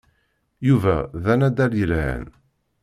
Yuba 0.67 0.95
d 1.23 1.25
anaddal 1.33 1.73
yelhan. 1.79 2.25